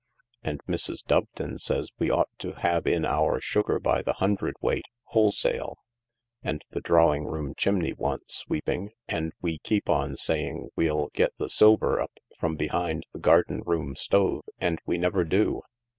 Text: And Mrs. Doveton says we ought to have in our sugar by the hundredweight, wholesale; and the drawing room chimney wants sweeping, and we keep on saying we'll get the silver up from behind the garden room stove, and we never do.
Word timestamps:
And 0.41 0.61
Mrs. 0.67 1.05
Doveton 1.05 1.59
says 1.59 1.91
we 1.99 2.09
ought 2.09 2.35
to 2.39 2.53
have 2.53 2.87
in 2.87 3.05
our 3.05 3.39
sugar 3.39 3.79
by 3.79 4.01
the 4.01 4.13
hundredweight, 4.13 4.85
wholesale; 5.09 5.77
and 6.41 6.65
the 6.71 6.81
drawing 6.81 7.25
room 7.25 7.53
chimney 7.55 7.93
wants 7.93 8.33
sweeping, 8.33 8.93
and 9.07 9.31
we 9.43 9.59
keep 9.59 9.91
on 9.91 10.17
saying 10.17 10.69
we'll 10.75 11.11
get 11.13 11.33
the 11.37 11.51
silver 11.51 12.01
up 12.01 12.19
from 12.39 12.55
behind 12.55 13.03
the 13.13 13.19
garden 13.19 13.61
room 13.63 13.95
stove, 13.95 14.43
and 14.59 14.81
we 14.87 14.97
never 14.97 15.23
do. 15.23 15.61